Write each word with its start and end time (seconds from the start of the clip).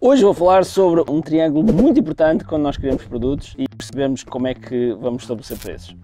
Hoje 0.00 0.22
vou 0.22 0.32
falar 0.32 0.64
sobre 0.64 1.02
um 1.10 1.20
triângulo 1.20 1.72
muito 1.72 1.98
importante 1.98 2.44
quando 2.44 2.62
nós 2.62 2.76
criamos 2.76 3.02
produtos 3.02 3.56
e 3.58 3.66
percebemos 3.68 4.22
como 4.22 4.46
é 4.46 4.54
que 4.54 4.96
vamos 5.02 5.22
estabelecer 5.22 5.58
preços. 5.58 5.96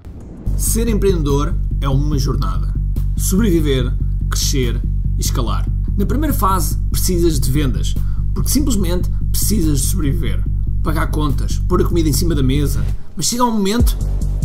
Ser 0.59 0.89
empreendedor 0.89 1.55
é 1.81 1.89
uma 1.89 2.19
jornada. 2.19 2.75
Sobreviver, 3.17 3.93
crescer 4.29 4.83
e 5.17 5.21
escalar. 5.21 5.65
Na 5.97 6.05
primeira 6.05 6.35
fase, 6.35 6.77
precisas 6.91 7.39
de 7.39 7.49
vendas, 7.53 7.95
porque 8.35 8.51
simplesmente 8.51 9.09
precisas 9.31 9.83
de 9.83 9.87
sobreviver. 9.87 10.43
Pagar 10.83 11.13
contas, 11.13 11.63
pôr 11.69 11.81
a 11.81 11.85
comida 11.85 12.09
em 12.09 12.13
cima 12.13 12.35
da 12.35 12.43
mesa, 12.43 12.85
mas 13.15 13.27
chega 13.27 13.45
um 13.45 13.53
momento 13.53 13.97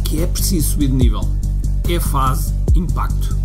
que 0.06 0.22
é 0.22 0.28
preciso 0.28 0.74
subir 0.74 0.90
de 0.90 0.94
nível. 0.94 1.22
É 1.90 1.96
a 1.96 2.02
fase 2.02 2.54
impacto. 2.76 3.36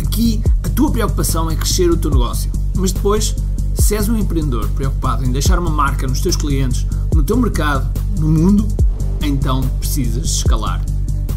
Aqui, 0.00 0.42
a 0.64 0.70
tua 0.70 0.90
preocupação 0.90 1.50
é 1.50 1.54
crescer 1.54 1.90
o 1.90 1.98
teu 1.98 2.10
negócio, 2.10 2.50
mas 2.74 2.92
depois 2.92 3.36
se 3.80 3.96
és 3.96 4.08
um 4.08 4.16
empreendedor 4.16 4.68
preocupado 4.70 5.24
em 5.24 5.32
deixar 5.32 5.58
uma 5.58 5.70
marca 5.70 6.06
nos 6.06 6.20
teus 6.20 6.36
clientes, 6.36 6.86
no 7.14 7.22
teu 7.22 7.36
mercado, 7.36 7.90
no 8.18 8.28
mundo, 8.28 8.68
então 9.22 9.62
precisas 9.78 10.26
escalar. 10.26 10.84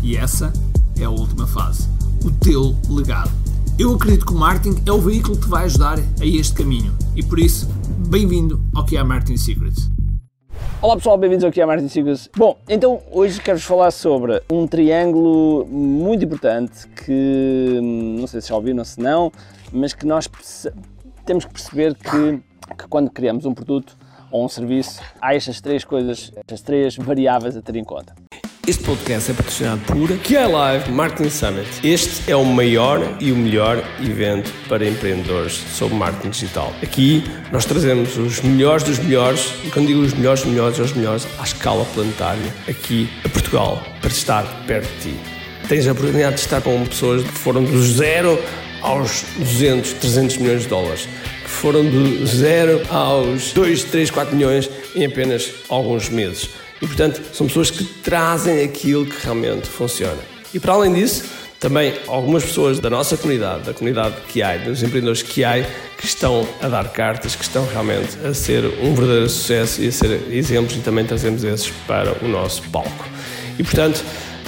E 0.04 0.18
essa 0.18 0.52
é 1.00 1.06
a 1.06 1.10
última 1.10 1.48
fase. 1.48 1.88
O 2.24 2.30
teu 2.30 2.76
legado. 2.90 3.32
Eu 3.80 3.96
acredito 3.96 4.26
que 4.26 4.34
o 4.34 4.36
marketing 4.36 4.82
é 4.86 4.92
o 4.92 5.00
veículo 5.00 5.36
que 5.38 5.44
te 5.44 5.50
vai 5.50 5.66
ajudar 5.66 5.98
a 5.98 6.26
este 6.26 6.54
caminho. 6.54 6.94
E 7.16 7.24
por 7.24 7.40
isso, 7.40 7.68
bem-vindo 8.10 8.62
ao 8.76 8.86
que 8.86 8.98
é 8.98 9.04
Marketing 9.04 9.38
Secrets. 9.38 9.90
Olá 10.82 10.96
pessoal, 10.98 11.18
bem-vindos 11.18 11.46
ao 11.46 11.52
que 11.52 11.62
é 11.62 11.88
Secrets. 11.88 12.30
Bom, 12.38 12.60
então 12.68 13.02
hoje 13.10 13.42
quero-vos 13.42 13.66
falar 13.66 13.90
sobre 13.90 14.44
um 14.52 14.68
triângulo 14.68 15.66
muito 15.66 16.26
importante 16.26 16.88
que 17.04 17.80
não 17.82 18.28
sei 18.28 18.42
se 18.42 18.50
já 18.50 18.56
ouviram, 18.56 18.84
se 18.84 19.00
não, 19.00 19.32
mas 19.72 19.94
que 19.94 20.06
nós 20.06 20.28
temos 21.26 21.46
que 21.46 21.54
perceber 21.54 21.96
que, 21.96 22.42
que 22.78 22.88
quando 22.90 23.10
criamos 23.10 23.46
um 23.46 23.54
produto 23.54 23.98
ou 24.32 24.44
um 24.44 24.50
serviço, 24.50 25.00
há 25.22 25.36
estas 25.36 25.62
três 25.62 25.84
coisas, 25.84 26.32
estas 26.36 26.62
três 26.62 26.96
variáveis 26.96 27.56
a 27.56 27.62
ter 27.62 27.76
em 27.76 27.84
conta. 27.84 28.14
Este 28.66 28.82
podcast 28.86 29.30
é 29.30 29.34
patrocinado 29.34 29.82
por 29.82 30.08
QI 30.20 30.48
Live 30.48 30.90
Marketing 30.90 31.30
Summit. 31.30 31.68
Este 31.86 32.32
é 32.32 32.36
o 32.36 32.46
maior 32.46 33.18
e 33.20 33.30
o 33.30 33.36
melhor 33.36 33.84
evento 34.00 34.50
para 34.70 34.88
empreendedores 34.88 35.54
sobre 35.54 35.98
marketing 35.98 36.30
digital. 36.30 36.74
Aqui 36.82 37.26
nós 37.52 37.66
trazemos 37.66 38.18
os 38.18 38.42
melhores 38.42 38.84
dos 38.84 39.00
melhores, 39.00 39.54
e 39.66 39.70
quando 39.70 39.88
digo 39.88 40.00
os 40.00 40.14
melhores 40.14 40.44
dos 40.44 40.50
melhores, 40.50 40.80
os 40.80 40.94
melhores 40.94 41.28
à 41.40 41.44
escala 41.44 41.84
planetária, 41.94 42.54
aqui 42.68 43.10
a 43.26 43.30
Portugal, 43.30 43.84
para 44.00 44.10
estar 44.10 44.46
perto 44.66 44.90
de 44.96 45.12
ti. 45.12 45.20
Tens 45.68 45.86
a 45.86 45.92
oportunidade 45.92 46.36
de 46.36 46.42
estar 46.42 46.62
com 46.62 46.86
pessoas 46.86 47.22
que 47.22 47.34
foram 47.34 47.66
do 47.66 47.84
zero 47.84 48.40
aos 48.84 49.24
200, 49.38 49.94
300 49.94 50.38
milhões 50.38 50.62
de 50.64 50.68
dólares, 50.68 51.08
que 51.44 51.50
foram 51.50 51.90
de 51.90 52.26
0 52.28 52.82
aos 52.90 53.54
2, 53.54 53.86
3, 53.86 54.12
4 54.12 54.36
milhões 54.36 54.70
em 54.94 55.06
apenas 55.06 55.50
alguns 55.70 56.10
meses. 56.10 56.50
E, 56.82 56.86
portanto, 56.86 57.22
são 57.34 57.48
pessoas 57.48 57.72
que 57.72 57.84
trazem 57.84 58.62
aquilo 58.64 59.06
que 59.06 59.24
realmente 59.24 59.68
funciona. 59.68 60.20
E, 60.54 60.60
para 60.60 60.74
além 60.74 60.94
disso, 60.94 61.24
também 61.60 61.94
algumas 62.08 62.44
pessoas 62.44 62.78
da 62.78 62.90
nossa 62.90 63.16
comunidade, 63.16 63.64
da 63.64 63.74
comunidade 63.74 64.16
QI, 64.34 64.66
dos 64.66 64.84
empreendedores 64.84 65.24
QI, 65.24 65.66
que 65.98 66.06
estão 66.06 66.46
a 66.62 66.68
dar 66.68 66.90
cartas, 66.92 67.38
que 67.38 67.44
estão 67.44 67.66
realmente 67.66 68.18
a 68.26 68.34
ser 68.34 68.66
um 68.66 68.94
verdadeiro 68.94 69.30
sucesso 69.30 69.82
e 69.82 69.88
a 69.88 69.92
ser 69.94 70.28
exemplos, 70.30 70.76
e 70.76 70.80
também 70.80 71.06
trazemos 71.06 71.42
esses 71.46 71.70
para 71.88 72.14
o 72.22 72.28
nosso 72.28 72.62
palco. 72.64 73.08
E, 73.58 73.64
portanto, 73.64 74.04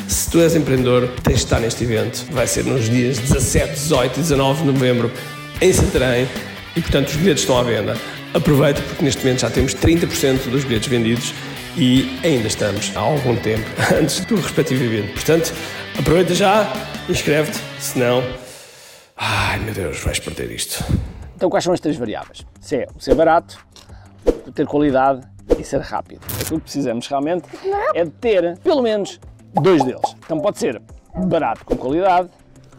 se 0.07 0.29
tu 0.29 0.39
és 0.39 0.55
empreendedor, 0.55 1.09
tens 1.23 1.39
de 1.39 1.43
estar 1.45 1.59
neste 1.59 1.83
evento. 1.83 2.25
Vai 2.31 2.47
ser 2.47 2.65
nos 2.65 2.89
dias 2.89 3.17
17, 3.17 3.73
18 3.73 4.19
e 4.19 4.21
19 4.21 4.61
de 4.61 4.71
novembro 4.71 5.11
em 5.61 5.73
Santarém 5.73 6.27
e, 6.75 6.81
portanto, 6.81 7.07
os 7.09 7.15
bilhetes 7.15 7.43
estão 7.43 7.57
à 7.57 7.63
venda. 7.63 7.97
Aproveita 8.33 8.81
porque 8.81 9.03
neste 9.03 9.23
momento 9.23 9.41
já 9.41 9.49
temos 9.49 9.73
30% 9.73 10.49
dos 10.49 10.63
bilhetes 10.63 10.87
vendidos 10.87 11.33
e 11.77 12.19
ainda 12.23 12.47
estamos 12.47 12.91
há 12.95 12.99
algum 12.99 13.35
tempo 13.35 13.65
antes 13.99 14.19
do 14.25 14.35
respectivo 14.35 14.83
evento. 14.83 15.13
Portanto, 15.13 15.53
aproveita 15.97 16.33
já, 16.35 16.71
inscreve-te, 17.09 17.59
senão. 17.79 18.23
Ai 19.17 19.59
meu 19.59 19.73
Deus, 19.73 19.99
vais 20.01 20.19
perder 20.19 20.51
isto. 20.51 20.83
Então, 21.35 21.49
quais 21.49 21.63
são 21.63 21.73
as 21.73 21.79
três 21.79 21.97
variáveis? 21.97 22.45
Se 22.59 22.77
é 22.77 22.87
o 22.95 23.01
ser 23.01 23.15
barato, 23.15 23.57
ter 24.53 24.65
qualidade 24.65 25.21
e 25.57 25.63
ser 25.63 25.81
rápido. 25.81 26.21
Aquilo 26.39 26.59
que 26.59 26.65
precisamos 26.65 27.07
realmente 27.07 27.47
é 27.93 28.03
de 28.03 28.11
ter, 28.11 28.57
pelo 28.59 28.81
menos, 28.81 29.19
dois 29.61 29.83
deles. 29.83 30.15
Então 30.23 30.39
pode 30.39 30.59
ser 30.59 30.81
barato 31.15 31.65
com 31.65 31.75
qualidade, 31.75 32.29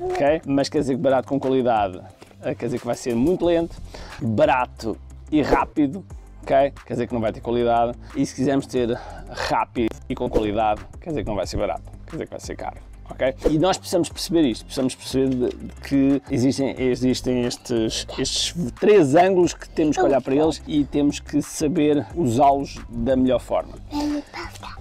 ok? 0.00 0.42
Mas 0.47 0.69
quer 0.69 0.81
dizer 0.81 0.94
que 0.94 1.00
barato 1.00 1.28
com 1.28 1.41
qualidade 1.41 2.00
eh, 2.42 2.54
quer 2.54 2.66
dizer 2.66 2.78
que 2.78 2.87
vai 2.87 2.94
ser 2.94 3.14
muito 3.14 3.44
lento, 3.44 3.76
barato 4.20 4.97
e 5.31 5.42
rápido, 5.42 6.04
ok? 6.42 6.72
Quer 6.86 6.92
dizer 6.92 7.06
que 7.06 7.15
não 7.15 7.20
vai 7.20 7.32
ter 7.32 7.41
qualidade. 7.41 7.98
E 8.15 8.25
se 8.25 8.34
quisermos 8.34 8.66
ter 8.66 8.97
rápido 9.28 9.94
e 10.09 10.15
com 10.15 10.28
qualidade, 10.28 10.81
quer 11.00 11.10
dizer 11.10 11.22
que 11.22 11.28
não 11.28 11.36
vai 11.36 11.47
ser 11.47 11.56
barato, 11.56 11.82
quer 12.06 12.12
dizer 12.12 12.25
que 12.25 12.31
vai 12.31 12.41
ser 12.41 12.56
caro. 12.56 12.76
Okay? 13.10 13.34
E 13.50 13.59
nós 13.59 13.78
precisamos 13.78 14.09
perceber 14.09 14.42
isto, 14.42 14.65
precisamos 14.65 14.94
perceber 14.94 15.54
que 15.88 16.20
existem, 16.31 16.75
existem 16.78 17.42
estes, 17.42 18.06
estes 18.19 18.54
três 18.78 19.15
ângulos 19.15 19.54
que 19.54 19.69
temos 19.69 19.97
que 19.97 20.03
olhar 20.03 20.20
para 20.20 20.34
eles 20.34 20.60
e 20.66 20.84
temos 20.84 21.20
que 21.20 21.41
saber 21.41 22.04
usá-los 22.15 22.78
da 22.88 23.16
melhor 23.16 23.41
forma. 23.41 23.75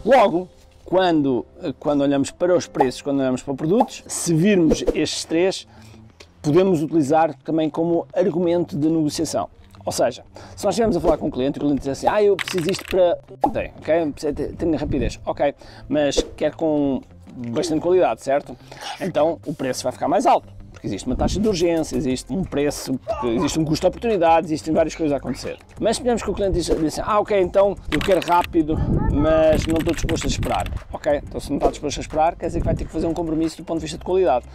Logo, 0.03 0.49
quando, 0.85 1.45
quando 1.79 2.01
olhamos 2.01 2.31
para 2.31 2.55
os 2.55 2.67
preços, 2.67 3.01
quando 3.01 3.19
olhamos 3.19 3.41
para 3.41 3.53
produtos, 3.55 4.03
se 4.07 4.33
virmos 4.33 4.83
estes 4.93 5.25
três, 5.25 5.67
podemos 6.41 6.83
utilizar 6.83 7.33
também 7.43 7.69
como 7.69 8.07
argumento 8.13 8.77
de 8.77 8.87
negociação. 8.87 9.49
Ou 9.83 9.91
seja, 9.91 10.23
se 10.55 10.63
nós 10.63 10.73
estivermos 10.73 10.95
a 10.95 11.01
falar 11.01 11.17
com 11.17 11.27
um 11.27 11.31
cliente 11.31 11.57
e 11.57 11.59
o 11.59 11.65
cliente 11.65 11.81
diz 11.81 11.89
assim, 11.89 12.07
ah, 12.07 12.21
eu 12.21 12.35
preciso 12.35 12.71
isto 12.71 12.85
para 12.85 13.17
ontem, 13.43 13.71
ok? 13.77 14.13
Tenho 14.57 14.77
rapidez, 14.77 15.19
ok, 15.25 15.53
mas 15.89 16.25
quer 16.35 16.55
com 16.55 17.01
bastante 17.49 17.81
qualidade, 17.81 18.23
certo? 18.23 18.55
Então 19.01 19.39
o 19.45 19.53
preço 19.53 19.83
vai 19.83 19.91
ficar 19.91 20.07
mais 20.07 20.25
alto 20.25 20.54
porque 20.75 20.87
existe 20.87 21.07
uma 21.07 21.15
taxa 21.15 21.39
de 21.39 21.47
urgência, 21.47 21.95
existe 21.95 22.31
um 22.33 22.43
preço, 22.43 22.99
existe 23.23 23.57
um 23.59 23.65
custo 23.65 23.81
de 23.81 23.87
oportunidade, 23.87 24.47
existem 24.47 24.73
várias 24.73 24.93
coisas 24.93 25.13
a 25.13 25.17
acontecer. 25.17 25.57
Mas 25.79 25.95
suponhamos 25.95 26.21
que 26.21 26.29
o 26.29 26.33
cliente 26.33 26.53
diz, 26.53 26.65
diz 26.65 26.99
assim, 26.99 27.01
ah 27.03 27.19
ok, 27.19 27.39
então 27.39 27.75
eu 27.91 27.99
quero 27.99 28.19
rápido, 28.25 28.77
mas 29.11 29.65
não 29.65 29.77
estou 29.77 29.93
disposto 29.93 30.25
a 30.25 30.27
esperar. 30.27 30.67
Ok, 30.91 31.21
então 31.23 31.39
se 31.39 31.49
não 31.49 31.57
está 31.57 31.69
disposto 31.69 31.97
a 31.97 32.01
esperar, 32.01 32.35
quer 32.35 32.47
dizer 32.47 32.59
que 32.59 32.65
vai 32.65 32.75
ter 32.75 32.85
que 32.85 32.91
fazer 32.91 33.07
um 33.07 33.13
compromisso 33.13 33.57
do 33.57 33.63
ponto 33.63 33.79
de 33.79 33.83
vista 33.83 33.97
de 33.97 34.03
qualidade. 34.03 34.45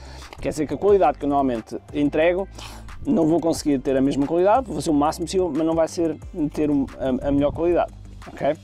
Quer 0.41 0.50
dizer 0.50 0.66
que 0.66 0.75
a 0.75 0.76
qualidade 0.76 1.19
que 1.19 1.25
eu 1.25 1.28
normalmente 1.28 1.78
entrego 1.94 2.47
não 3.06 3.26
vou 3.26 3.41
conseguir 3.41 3.78
ter 3.78 3.97
a 3.97 4.00
mesma 4.00 4.26
qualidade, 4.26 4.66
vou 4.66 4.76
fazer 4.76 4.91
o 4.91 4.94
máximo 4.94 5.25
possível, 5.25 5.50
mas 5.54 5.66
não 5.66 5.75
vai 5.75 5.88
ser 5.88 6.19
ter 6.52 6.69
a, 6.98 7.32
melhor 7.32 7.52
qualidade. 7.52 7.92
Ok? 8.26 8.54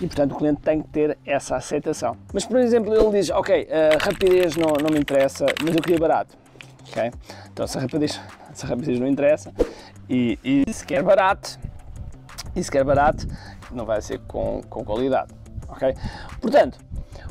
E 0.00 0.06
portanto 0.06 0.32
o 0.32 0.36
cliente 0.36 0.60
tem 0.60 0.80
que 0.80 0.88
ter 0.88 1.18
essa 1.26 1.56
aceitação. 1.56 2.16
Mas 2.32 2.44
por 2.44 2.58
exemplo, 2.58 2.94
ele 2.94 3.10
diz: 3.10 3.30
Ok, 3.30 3.68
a 3.70 4.04
rapidez 4.04 4.56
não, 4.56 4.68
não 4.80 4.90
me 4.92 4.98
interessa, 4.98 5.46
mas 5.64 5.74
eu 5.74 5.82
queria 5.82 5.98
barato. 5.98 6.43
Okay? 6.88 7.10
Então, 7.52 7.66
se 7.66 7.78
rapidez, 7.78 8.20
se 8.52 8.66
rapidez 8.66 8.98
não 9.00 9.06
interessa 9.06 9.52
e, 10.08 10.38
e 10.44 10.72
se 10.72 10.84
quer 10.84 11.02
barato, 11.02 11.58
e 12.54 12.62
se 12.62 12.70
quer 12.70 12.84
barato, 12.84 13.26
não 13.70 13.84
vai 13.84 14.00
ser 14.00 14.20
com, 14.20 14.62
com 14.68 14.84
qualidade. 14.84 15.32
Okay? 15.68 15.94
Portanto, 16.40 16.78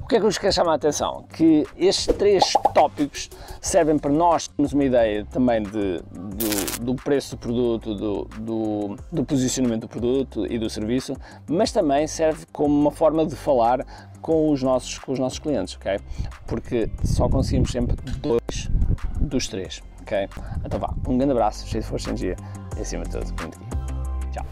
o 0.03 0.06
que 0.06 0.16
é 0.16 0.19
que 0.19 0.25
eu 0.25 0.30
vos 0.30 0.38
quero 0.38 0.52
chamar 0.52 0.74
a 0.74 0.75
atenção? 0.75 1.25
Que 1.34 1.66
estes 1.78 2.13
três 2.18 2.52
tópicos 2.74 3.30
servem 3.62 3.97
para 3.97 4.12
nós 4.12 4.50
termos 4.50 4.74
uma 4.74 4.84
ideia 4.84 5.25
também 5.31 5.63
de, 5.63 6.02
do, 6.12 6.81
do 6.81 6.96
preço 6.96 7.36
do 7.36 7.40
produto, 7.40 7.96
do, 7.96 8.25
do, 8.38 8.97
do, 9.09 9.24
posicionamento 9.24 9.81
do 9.81 9.88
produto 9.88 10.46
e 10.46 10.59
do 10.59 10.69
serviço, 10.69 11.16
mas 11.47 11.72
também 11.72 12.06
serve 12.06 12.46
como 12.52 12.78
uma 12.78 12.92
forma 12.92 13.25
de 13.25 13.36
falar 13.36 13.86
com 14.22 14.52
os 14.52 14.62
nossos, 14.62 15.00
com 15.00 15.13
os 15.13 15.19
nossos 15.19 15.40
clientes, 15.40 15.75
ok? 15.75 15.97
Porque 16.47 16.90
só 17.06 17.30
conseguimos 17.30 17.72
sempre 17.72 17.96
dois 18.18 18.43
dos 19.24 19.48
três, 19.48 19.82
ok? 20.02 20.30
Então 20.66 20.80
vá, 20.80 20.94
um 21.08 21.18
grande 21.18 21.32
abraço, 21.32 21.68
cheio 21.68 21.82
de 21.84 21.90
força 21.90 22.08
e 22.08 22.12
energia 22.12 22.36
e 22.78 22.82
acima 22.82 23.04
de 23.04 23.12
tudo, 23.12 23.26
muito. 23.42 23.60
Tchau. 24.32 24.46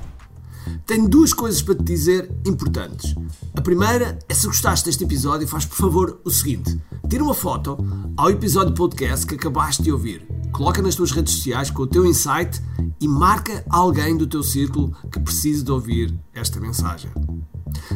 Tenho 0.86 1.08
duas 1.08 1.34
coisas 1.34 1.62
para 1.62 1.76
te 1.76 1.84
dizer 1.84 2.32
importantes. 2.46 3.16
A 3.56 3.62
primeira 3.62 4.18
é 4.29 4.34
se 4.34 4.47
gostaste 4.47 4.85
deste 4.85 5.03
episódio, 5.03 5.47
faz 5.47 5.66
por 5.66 5.76
favor 5.76 6.22
o 6.23 6.29
seguinte: 6.29 6.79
tira 7.09 7.23
uma 7.23 7.34
foto 7.34 7.78
ao 8.16 8.29
episódio 8.29 8.73
podcast 8.73 9.26
que 9.26 9.35
acabaste 9.35 9.84
de 9.84 9.91
ouvir, 9.91 10.28
coloca 10.52 10.82
nas 10.82 10.96
tuas 10.96 11.12
redes 11.12 11.35
sociais 11.35 11.70
com 11.70 11.84
o 11.84 11.88
teu 11.88 12.06
insight 12.06 12.62
e 13.00 13.08
marca 13.08 13.66
alguém 13.70 14.16
do 14.16 14.28
teu 14.28 14.44
círculo 14.44 14.96
que 15.12 15.20
precise 15.20 15.64
de 15.64 15.72
ouvir 15.72 16.17
esta 16.34 16.59
mensagem. 16.59 17.12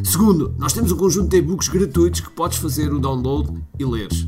Segundo, 0.04 0.56
nós 0.58 0.74
temos 0.74 0.92
um 0.92 0.98
conjunto 0.98 1.30
de 1.30 1.38
e-books 1.38 1.68
gratuitos 1.68 2.22
que 2.22 2.30
podes 2.32 2.58
fazer 2.58 2.92
o 2.94 3.00
download 3.00 3.52
e 3.78 3.86
leres. 3.86 4.28